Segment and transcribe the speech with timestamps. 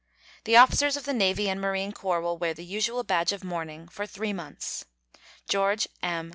[0.45, 3.87] The officers of the Navy and Marine Corps will wear the usual badge of mourning
[3.87, 4.83] for three months.
[5.47, 5.75] GEO.
[6.01, 6.29] M.